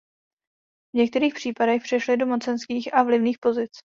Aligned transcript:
V 0.95 0.97
některých 0.97 1.33
případech 1.33 1.81
přešli 1.81 2.17
do 2.17 2.25
mocenských 2.25 2.93
a 2.93 3.03
vlivných 3.03 3.37
pozic. 3.41 3.71